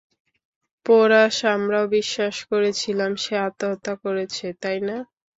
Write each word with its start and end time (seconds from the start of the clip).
Porous, 0.85 1.35
আমরাও 1.55 1.85
বিশ্বাস 1.97 2.35
করেছিলাম 2.51 3.11
সে 3.23 3.33
আত্মহত্যা 3.47 3.93
করেছে, 4.03 4.45
তাই 4.61 4.79
না? 4.87 4.97